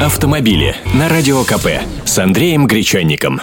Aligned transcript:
автомобили 0.00 0.76
на 0.94 1.08
Радио 1.08 1.42
КП 1.44 1.68
с 2.04 2.18
Андреем 2.18 2.66
Гречанником. 2.66 3.40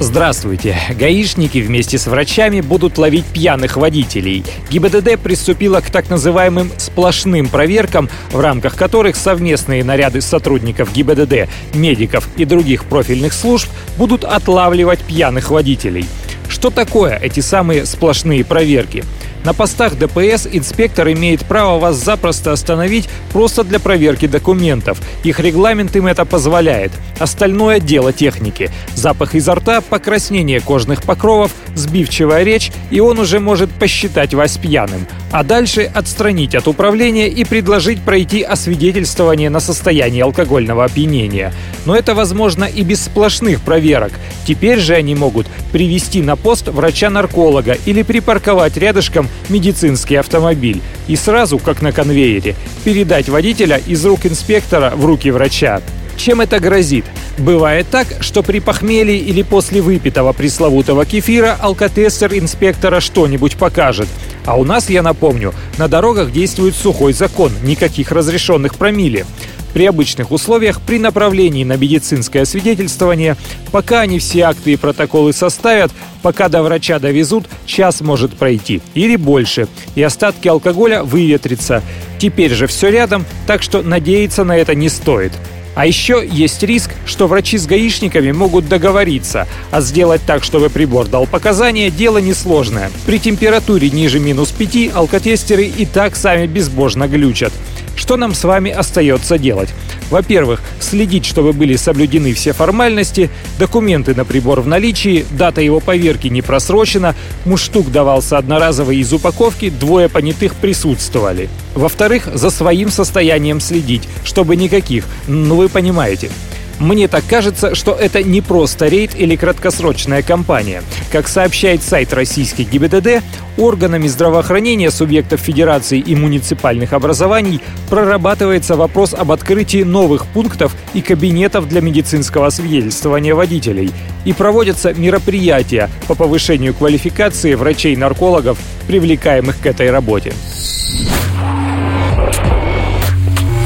Здравствуйте. 0.00 0.76
Гаишники 0.98 1.58
вместе 1.58 1.98
с 1.98 2.08
врачами 2.08 2.60
будут 2.60 2.98
ловить 2.98 3.24
пьяных 3.26 3.76
водителей. 3.76 4.44
ГИБДД 4.70 5.20
приступила 5.20 5.80
к 5.80 5.90
так 5.90 6.10
называемым 6.10 6.72
сплошным 6.78 7.48
проверкам, 7.48 8.10
в 8.32 8.40
рамках 8.40 8.74
которых 8.74 9.14
совместные 9.14 9.84
наряды 9.84 10.20
сотрудников 10.20 10.92
ГИБДД, 10.92 11.48
медиков 11.74 12.28
и 12.36 12.44
других 12.44 12.84
профильных 12.84 13.32
служб 13.32 13.68
будут 13.96 14.24
отлавливать 14.24 15.00
пьяных 15.00 15.50
водителей. 15.50 16.06
Что 16.48 16.70
такое 16.70 17.16
эти 17.16 17.38
самые 17.38 17.86
сплошные 17.86 18.44
проверки? 18.44 19.04
На 19.44 19.54
постах 19.54 19.96
ДПС 19.96 20.46
инспектор 20.50 21.10
имеет 21.12 21.44
право 21.44 21.78
вас 21.78 21.96
запросто 21.96 22.52
остановить 22.52 23.08
просто 23.32 23.64
для 23.64 23.78
проверки 23.78 24.26
документов. 24.26 25.00
Их 25.24 25.40
регламент 25.40 25.94
им 25.96 26.06
это 26.06 26.24
позволяет. 26.24 26.92
Остальное– 27.18 27.80
дело 27.80 28.12
техники. 28.12 28.70
Запах 28.94 29.34
изо 29.34 29.54
рта, 29.54 29.80
покраснение 29.80 30.60
кожных 30.60 31.02
покровов, 31.02 31.52
сбивчивая 31.74 32.42
речь, 32.42 32.72
и 32.90 33.00
он 33.00 33.18
уже 33.18 33.40
может 33.40 33.70
посчитать 33.70 34.34
вас 34.34 34.56
пьяным. 34.58 35.06
А 35.30 35.44
дальше 35.44 35.82
отстранить 35.82 36.54
от 36.54 36.68
управления 36.68 37.28
и 37.28 37.44
предложить 37.44 38.00
пройти 38.00 38.42
освидетельствование 38.42 39.50
на 39.50 39.60
состояние 39.60 40.24
алкогольного 40.24 40.84
опьянения. 40.84 41.52
Но 41.84 41.94
это 41.94 42.14
возможно 42.14 42.64
и 42.64 42.82
без 42.82 43.04
сплошных 43.04 43.60
проверок. 43.60 44.12
Теперь 44.46 44.78
же 44.78 44.94
они 44.94 45.14
могут 45.14 45.46
привести 45.70 46.22
на 46.22 46.36
пост 46.36 46.68
врача-нарколога 46.68 47.76
или 47.84 48.02
припарковать 48.02 48.78
рядышком 48.78 49.28
медицинский 49.50 50.16
автомобиль 50.16 50.80
и 51.08 51.16
сразу, 51.16 51.58
как 51.58 51.82
на 51.82 51.92
конвейере, 51.92 52.54
передать 52.84 53.28
водителя 53.28 53.76
из 53.76 54.04
рук 54.06 54.24
инспектора 54.24 54.94
в 54.96 55.04
руки 55.04 55.30
врача. 55.30 55.82
Чем 56.18 56.40
это 56.40 56.58
грозит? 56.58 57.04
Бывает 57.38 57.86
так, 57.90 58.08
что 58.20 58.42
при 58.42 58.58
похмелье 58.58 59.16
или 59.16 59.42
после 59.42 59.80
выпитого 59.80 60.32
пресловутого 60.32 61.06
кефира 61.06 61.56
алкотестер 61.60 62.34
инспектора 62.34 62.98
что-нибудь 62.98 63.56
покажет. 63.56 64.08
А 64.44 64.58
у 64.58 64.64
нас, 64.64 64.90
я 64.90 65.02
напомню, 65.02 65.54
на 65.78 65.86
дорогах 65.86 66.32
действует 66.32 66.74
сухой 66.74 67.12
закон, 67.12 67.52
никаких 67.62 68.10
разрешенных 68.10 68.74
промилле. 68.74 69.26
При 69.72 69.86
обычных 69.86 70.32
условиях, 70.32 70.80
при 70.80 70.98
направлении 70.98 71.62
на 71.62 71.76
медицинское 71.76 72.44
свидетельствование, 72.44 73.36
пока 73.70 74.00
они 74.00 74.18
все 74.18 74.42
акты 74.42 74.72
и 74.72 74.76
протоколы 74.76 75.32
составят, 75.32 75.92
пока 76.22 76.48
до 76.48 76.64
врача 76.64 76.98
довезут, 76.98 77.44
час 77.64 78.00
может 78.00 78.34
пройти 78.34 78.82
или 78.94 79.14
больше, 79.14 79.68
и 79.94 80.02
остатки 80.02 80.48
алкоголя 80.48 81.04
выветрятся. 81.04 81.82
Теперь 82.18 82.54
же 82.54 82.66
все 82.66 82.88
рядом, 82.88 83.24
так 83.46 83.62
что 83.62 83.82
надеяться 83.82 84.42
на 84.42 84.56
это 84.56 84.74
не 84.74 84.88
стоит. 84.88 85.32
А 85.78 85.86
еще 85.86 86.26
есть 86.28 86.60
риск, 86.64 86.90
что 87.06 87.28
врачи 87.28 87.56
с 87.56 87.64
гаишниками 87.64 88.32
могут 88.32 88.68
договориться, 88.68 89.46
а 89.70 89.80
сделать 89.80 90.20
так, 90.26 90.42
чтобы 90.42 90.70
прибор 90.70 91.06
дал 91.06 91.24
показания, 91.24 91.88
дело 91.88 92.18
несложное. 92.18 92.90
При 93.06 93.20
температуре 93.20 93.88
ниже 93.88 94.18
минус 94.18 94.50
5 94.50 94.92
алкотестеры 94.92 95.66
и 95.66 95.86
так 95.86 96.16
сами 96.16 96.48
безбожно 96.48 97.06
глючат. 97.06 97.52
Что 97.98 98.16
нам 98.16 98.32
с 98.32 98.44
вами 98.44 98.70
остается 98.70 99.38
делать? 99.38 99.70
Во-первых, 100.08 100.62
следить, 100.78 101.26
чтобы 101.26 101.52
были 101.52 101.74
соблюдены 101.74 102.32
все 102.32 102.52
формальности, 102.52 103.28
документы 103.58 104.14
на 104.14 104.24
прибор 104.24 104.60
в 104.60 104.68
наличии, 104.68 105.26
дата 105.32 105.60
его 105.60 105.80
поверки 105.80 106.28
не 106.28 106.40
просрочена, 106.40 107.16
муштук 107.44 107.90
давался 107.90 108.38
одноразовый 108.38 108.98
из 108.98 109.12
упаковки, 109.12 109.68
двое 109.68 110.08
понятых 110.08 110.54
присутствовали. 110.54 111.50
Во-вторых, 111.74 112.28
за 112.32 112.50
своим 112.50 112.88
состоянием 112.88 113.60
следить, 113.60 114.08
чтобы 114.24 114.54
никаких, 114.54 115.04
ну 115.26 115.56
вы 115.56 115.68
понимаете, 115.68 116.30
мне 116.78 117.08
так 117.08 117.24
кажется, 117.28 117.74
что 117.74 117.92
это 117.92 118.22
не 118.22 118.40
просто 118.40 118.86
рейд 118.86 119.14
или 119.14 119.36
краткосрочная 119.36 120.22
кампания. 120.22 120.82
Как 121.10 121.28
сообщает 121.28 121.82
сайт 121.82 122.12
российских 122.12 122.70
ГИБДД, 122.70 123.22
органами 123.56 124.06
здравоохранения 124.06 124.90
субъектов 124.90 125.40
федерации 125.40 125.98
и 125.98 126.14
муниципальных 126.14 126.92
образований 126.92 127.60
прорабатывается 127.90 128.76
вопрос 128.76 129.14
об 129.14 129.32
открытии 129.32 129.82
новых 129.82 130.26
пунктов 130.26 130.76
и 130.94 131.00
кабинетов 131.00 131.68
для 131.68 131.80
медицинского 131.80 132.50
свидетельствования 132.50 133.34
водителей. 133.34 133.90
И 134.24 134.32
проводятся 134.32 134.94
мероприятия 134.94 135.90
по 136.06 136.14
повышению 136.14 136.74
квалификации 136.74 137.54
врачей-наркологов, 137.54 138.58
привлекаемых 138.86 139.58
к 139.58 139.66
этой 139.66 139.90
работе. 139.90 140.32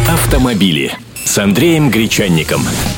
Автомобили 0.09 0.93
с 1.25 1.39
Андреем 1.39 1.91
Гречанником. 1.91 2.63